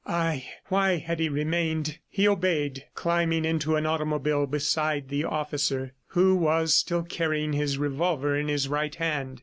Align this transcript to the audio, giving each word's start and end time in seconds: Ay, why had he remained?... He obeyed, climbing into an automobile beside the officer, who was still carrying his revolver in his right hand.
Ay, 0.07 0.49
why 0.69 0.95
had 0.95 1.19
he 1.19 1.29
remained?... 1.29 1.99
He 2.09 2.27
obeyed, 2.27 2.85
climbing 2.95 3.45
into 3.45 3.75
an 3.75 3.85
automobile 3.85 4.47
beside 4.47 5.09
the 5.09 5.23
officer, 5.25 5.93
who 6.07 6.35
was 6.35 6.73
still 6.73 7.03
carrying 7.03 7.53
his 7.53 7.77
revolver 7.77 8.35
in 8.35 8.47
his 8.47 8.67
right 8.67 8.95
hand. 8.95 9.39